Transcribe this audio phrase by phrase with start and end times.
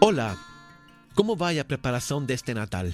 [0.00, 0.38] Olá,
[1.16, 2.86] como vai a preparação deste Natal?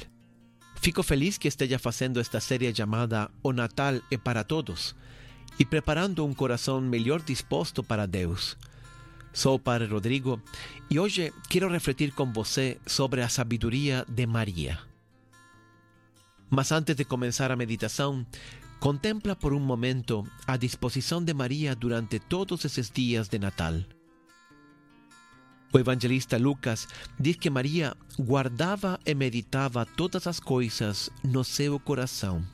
[0.76, 4.96] Fico feliz que esteja fazendo esta série chamada O Natal é para Todos
[5.59, 8.56] e preparando um coração melhor disposto para Deus.
[9.35, 10.40] Sou Padre Rodrigo
[10.90, 14.78] e hoje quero refletir com você sobre a sabedoria de Maria.
[16.48, 18.27] Mas antes de começar a meditação,
[18.80, 23.74] contempla por um momento a disposição de Maria durante todos esses dias de Natal.
[25.74, 26.87] O evangelista Lucas
[27.19, 32.46] diz que Maria guardava e meditava todas as coisas no seu coração.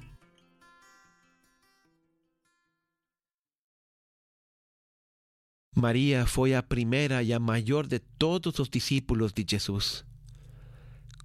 [5.76, 10.02] Maria foi a primeira e a maior de todos os discípulos de Jesus.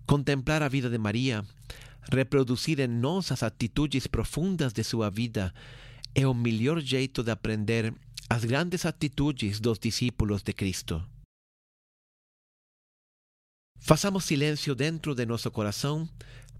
[0.05, 1.45] Contemplar a vida de Maria,
[2.11, 5.53] reproduzir em nós as atitudes profundas de sua vida,
[6.13, 7.93] é o melhor jeito de aprender
[8.29, 11.14] as grandes atitudes dos discípulos de Cristo.
[13.87, 16.09] Façamos silêncio dentro de nosso coração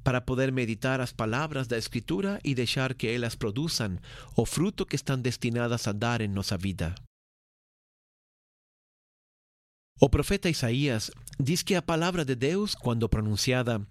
[0.03, 3.97] para poder meditar as palavras da Escritura e deixar que elas produzam
[4.37, 6.93] o fruto que estão destinadas a dar em nossa vida.
[9.99, 11.09] O profeta Isaías
[11.39, 13.81] diz que a palavra de Deus, quando pronunciada,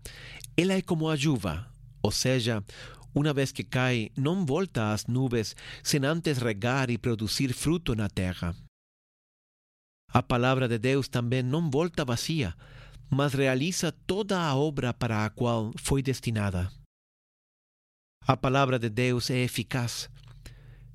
[0.56, 1.68] ela é como a chuva,
[2.00, 2.62] ou seja,
[3.12, 8.08] uma vez que cai, não volta às nuvens sem antes regar e produzir fruto na
[8.08, 8.54] terra.
[10.08, 12.54] A palavra de Deus também não volta vazia,
[13.10, 16.70] mas realiza toda a obra para a qual foi destinada.
[18.26, 20.08] A palavra de Deus é eficaz.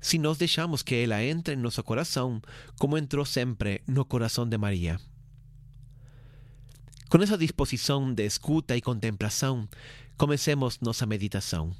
[0.00, 2.40] Se nós deixamos que ela entre em nosso coração,
[2.78, 4.98] como entrou sempre no coração de Maria.
[7.08, 9.68] Com essa disposição de escuta e contemplação,
[10.16, 11.74] comecemos nossa meditação.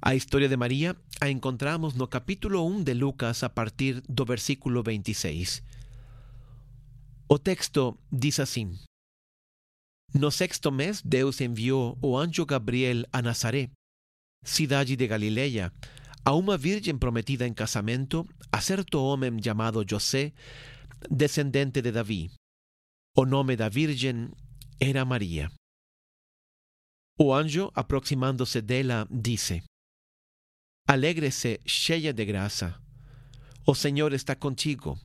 [0.00, 4.82] A história de Maria a encontramos no capítulo 1 de Lucas a partir do versículo
[4.82, 5.60] 26.
[7.30, 8.78] O texto diz assim:
[10.14, 13.70] No sexto mês, Deus enviou o anjo Gabriel a Nazaré,
[14.42, 15.70] cidade de Galileia,
[16.24, 20.32] a uma virgem prometida em casamento a certo homem chamado José,
[21.10, 22.30] descendente de Davi.
[23.14, 24.30] O nome da virgem
[24.80, 25.50] era Maria.
[27.18, 29.62] O anjo, aproximando-se dela, disse:
[30.86, 32.80] Alegre-se, cheia de graça.
[33.66, 34.98] O Senhor está contigo.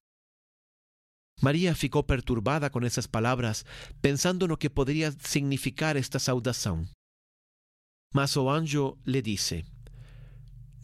[1.42, 3.66] Maria ficou perturbada com essas palavras,
[4.02, 6.86] pensando no que poderia significar esta saudação.
[8.14, 9.66] Mas o anjo lhe disse: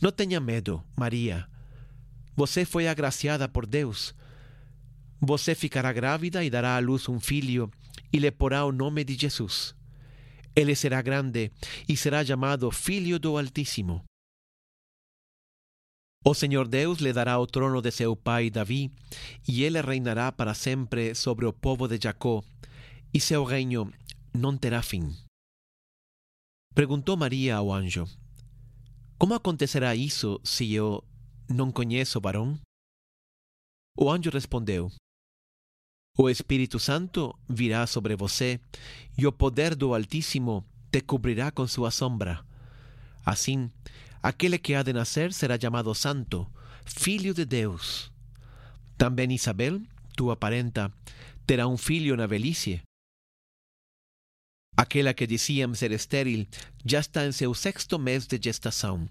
[0.01, 1.47] Não tenha medo, Maria.
[2.35, 4.15] Você foi agraciada por Deus.
[5.21, 7.69] Você ficará grávida e dará à luz um filho,
[8.11, 9.75] e lhe porá o nome de Jesus.
[10.55, 11.51] Ele será grande
[11.87, 14.03] e será chamado Filho do Altíssimo.
[16.25, 18.91] O Senhor Deus lhe dará o trono de seu pai Davi,
[19.47, 22.43] e ele reinará para sempre sobre o povo de Jacó,
[23.13, 23.91] e seu reino
[24.33, 25.15] não terá fim.
[26.75, 28.05] Perguntou Maria ao anjo:
[29.17, 31.03] Como acontecerá isso se eu
[31.47, 32.59] não conheço varão?
[33.97, 34.91] O anjo respondeu:
[36.17, 38.59] O Espírito Santo virá sobre você,
[39.17, 42.45] e o poder do Altíssimo te cobrirá com sua sombra.
[43.25, 43.71] Assim,
[44.21, 46.47] aquele que há de nascer será chamado Santo,
[46.85, 48.11] Filho de Deus.
[48.97, 49.81] Também Isabel,
[50.15, 50.91] tua parenta,
[51.45, 52.81] terá um filho na velhice.
[54.75, 56.47] Aquela que diziam ser estéril
[56.85, 59.07] já está em seu sexto mês de gestação,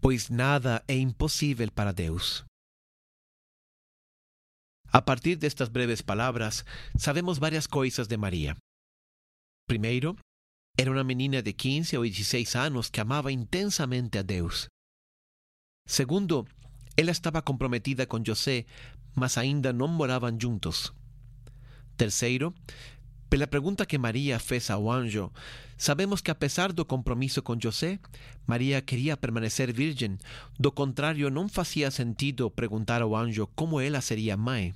[0.00, 2.44] pois nada é impossível para Deus.
[4.90, 6.64] A partir destas breves palavras,
[6.96, 8.56] sabemos várias coisas de Maria.
[9.68, 10.16] Primeiro,
[10.80, 14.68] era uma menina de 15 ou 16 anos que amava intensamente a Deus.
[15.84, 16.46] Segundo,
[16.96, 18.64] ela estava comprometida com José,
[19.12, 20.92] mas ainda não moravam juntos.
[21.96, 22.54] Terceiro,
[23.28, 25.32] pela pergunta que Maria fez ao anjo,
[25.76, 27.98] sabemos que apesar do compromisso com José,
[28.46, 30.16] Maria queria permanecer virgem,
[30.60, 34.72] do contrário não fazia sentido perguntar ao anjo como ela seria mãe.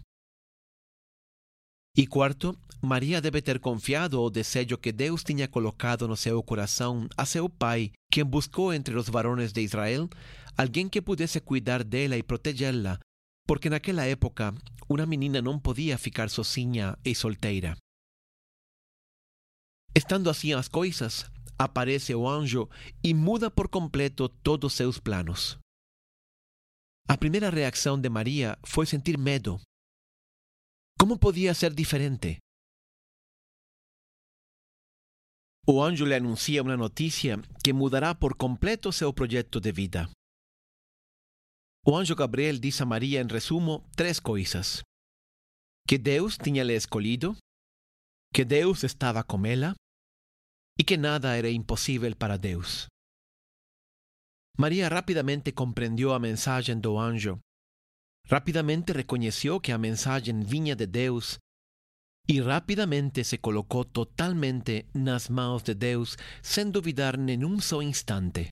[1.96, 7.06] E quarto, Maria deve ter confiado o desejo que Deus tinha colocado no seu coração
[7.16, 10.08] a seu pai, quem buscou entre os varones de Israel
[10.56, 12.98] alguém que pudesse cuidar dela e protegê-la,
[13.46, 14.54] porque naquela época
[14.88, 17.76] uma menina não podia ficar sozinha e solteira.
[19.94, 22.68] Estando assim as coisas, aparece o anjo
[23.04, 25.58] e muda por completo todos seus planos.
[27.08, 29.60] A primeira reação de Maria foi sentir medo.
[31.02, 32.38] Como podia ser diferente?
[35.66, 40.08] O lhe anuncia uma notícia que mudará por completo seu projeto de vida.
[41.84, 44.84] O anjo Gabriel diz a Maria, em resumo, três coisas:
[45.88, 47.36] que Deus tinha lhe escolhido,
[48.32, 49.74] que Deus estava com ela
[50.78, 52.86] e que nada era impossível para Deus.
[54.56, 57.40] Maria rapidamente compreendeu a mensagem do anjo.
[58.26, 61.38] Rapidamente reconheceu que a mensagem vinha de Deus
[62.28, 68.48] e rapidamente se colocou totalmente nas mãos de Deus, sem duvidar nenhum só instante.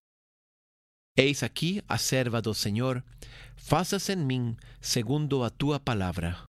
[1.16, 3.04] Eis aqui a serva do Senhor,
[3.56, 4.14] faça-se
[4.80, 6.44] segundo a tua palavra.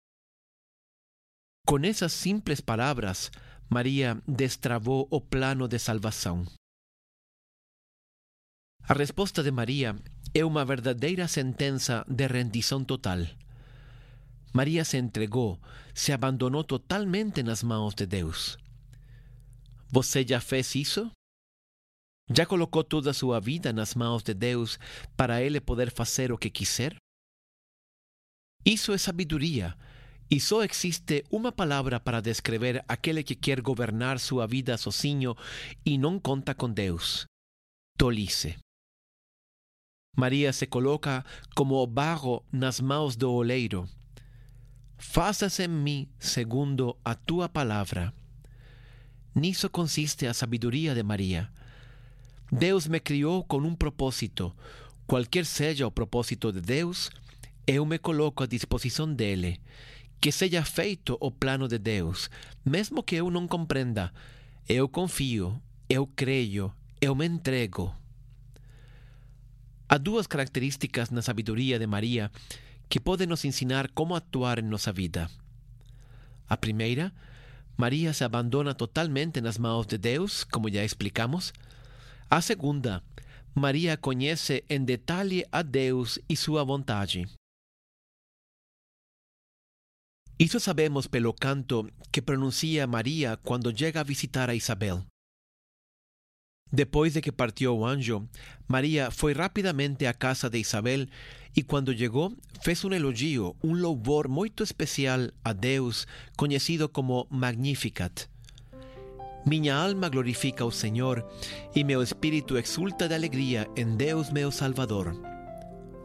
[1.67, 3.31] Com essas simples palavras,
[3.69, 6.45] Maria destravou o plano de salvação.
[8.83, 9.95] A resposta de Maria
[10.33, 13.19] é uma verdadeira sentença de rendição total.
[14.53, 15.59] Maria se entregou,
[15.93, 18.57] se abandonou totalmente nas mãos de Deus.
[19.91, 21.11] Você já fez isso?
[22.31, 24.77] Já colocou toda a sua vida nas mãos de Deus
[25.17, 26.95] para Ele poder fazer o que quiser?
[28.63, 29.75] Isso é sabedoria,
[30.29, 35.35] e só existe uma palavra para descrever aquele que quer governar sua vida sozinho
[35.83, 37.25] e não conta com Deus:
[37.97, 38.55] tolice.
[40.19, 41.23] Maria se coloca
[41.55, 43.87] como barro nas mãos do oleiro.
[44.97, 48.13] Faça-se em mim segundo a tua palavra.
[49.33, 51.49] Nisso consiste a sabedoria de Maria.
[52.51, 54.53] Deus me criou com um propósito.
[55.07, 57.09] Qualquer seja o propósito de Deus,
[57.65, 59.61] eu me coloco à disposição dele.
[60.19, 62.29] Que seja feito o plano de Deus,
[62.65, 64.11] mesmo que eu não compreenda.
[64.67, 67.95] Eu confio, eu creio, eu me entrego.
[69.91, 72.31] Há duas características na sabedoria de Maria
[72.87, 75.27] que podem nos ensinar como actuar em nossa vida.
[76.47, 77.11] A primeira,
[77.75, 81.51] Maria se abandona totalmente nas mãos de Deus, como já explicamos.
[82.29, 83.03] A segunda,
[83.55, 87.27] Maria conhece em detalhe a Deus e sua vontade.
[90.37, 95.03] Isso sabemos pelo canto que pronuncia Maria quando chega a visitar a Isabel.
[96.71, 98.27] Depois de que partiu o anjo,
[98.67, 101.07] Maria foi rapidamente à casa de Isabel
[101.55, 102.31] e, quando chegou,
[102.61, 106.05] fez um elogio, um louvor muito especial a Deus,
[106.37, 108.29] conhecido como Magnificat.
[109.45, 111.25] Minha alma glorifica o Senhor
[111.75, 115.15] e meu espírito exulta de alegria em Deus, meu Salvador.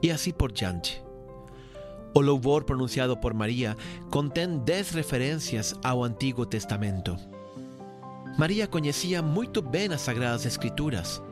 [0.03, 1.03] E assim por diante.
[2.15, 3.77] O louvor pronunciado por Maria
[4.11, 7.34] contém dez referências ao Antigo Testamento.
[8.37, 11.23] Maria conhecia muito bem as Sagradas Escrituras.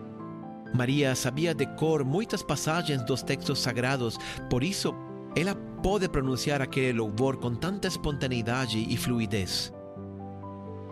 [0.72, 4.16] Maria sabia de cor muitas passagens dos textos sagrados,
[4.49, 4.94] por isso
[5.34, 5.52] ela
[5.82, 9.72] pode pronunciar aquele louvor com tanta espontaneidade e fluidez.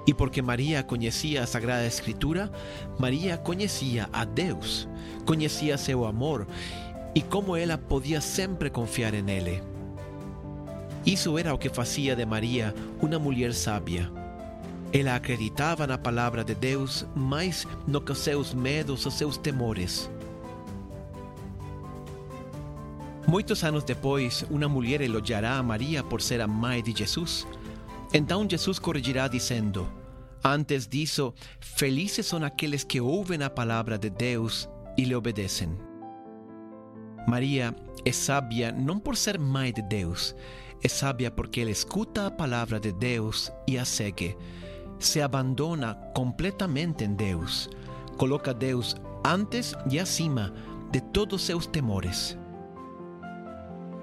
[0.04, 2.50] E porque Maria conhecia a Sagrada Escritura,
[2.98, 4.88] Maria conhecia a Deus,
[5.24, 6.44] conhecia seu amor
[7.14, 9.62] e como ela podia sempre confiar em Ele.
[11.06, 14.19] Isso era o que fazia de Maria uma mulher sábia
[14.92, 20.10] ela acreditava na palavra de Deus mais no que os seus medos, os seus temores.
[23.26, 27.46] Muitos anos depois, uma mulher elogiará a Maria por ser a mãe de Jesus.
[28.12, 29.88] Então Jesus corrigirá dizendo:
[30.42, 35.78] Antes disso, felizes são aqueles que ouvem a palavra de Deus e lhe obedecem.
[37.28, 37.72] Maria
[38.04, 40.34] é sábia não por ser mãe de Deus,
[40.82, 44.36] é sábia porque ela escuta a palavra de Deus e a segue
[45.00, 47.68] se abandona completamente em Deus,
[48.16, 50.52] coloca Deus antes e acima
[50.90, 52.36] de todos seus temores.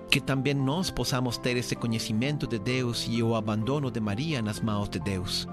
[0.09, 4.59] Que também nós possamos ter esse conhecimento de Deus e o abandono de Maria nas
[4.59, 5.47] mãos de Deus.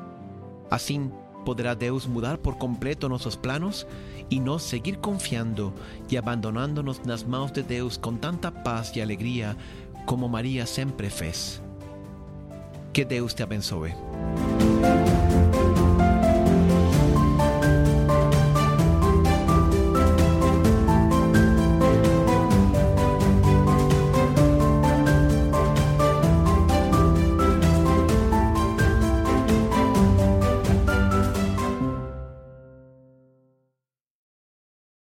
[0.71, 1.11] Assim,
[1.45, 3.87] poderá Deus mudar por completo nossos planos
[4.31, 5.73] e nós seguir confiando
[6.11, 9.57] e abandonando-nos nas mãos de Deus com tanta paz e alegria
[10.07, 11.63] como Maria sempre fez.
[12.93, 13.93] Que Deus te abençoe.